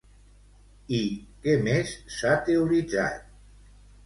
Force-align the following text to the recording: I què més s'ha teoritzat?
I 0.99 1.01
què 1.43 1.55
més 1.67 1.93
s'ha 2.15 2.33
teoritzat? 2.49 3.23